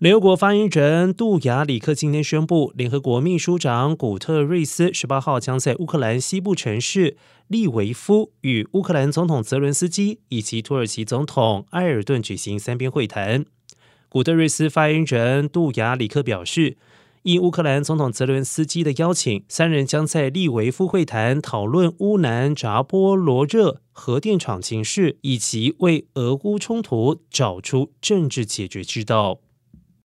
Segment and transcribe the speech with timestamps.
[0.00, 13.44] 联合国发言人杜雅里克今天宣布联合国秘书长古特瑞斯十八号将在乌克兰西部城市利维夫与乌克兰总统泽伦斯基以及土耳其总统埃尔顿举行三边会谈。
[14.08, 16.78] 古特瑞斯发言人杜雅里克表示
[17.24, 29.40] 应乌克兰总统泽伦斯基的邀请三人将在利维夫会谈讨论乌南扎波罗热核电厂情势以及为俄乌冲突找出政治解决之道。